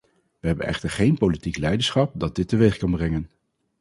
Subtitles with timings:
[0.39, 3.29] We hebben echter geen politiek leiderschap dat dit teweeg kan brengen.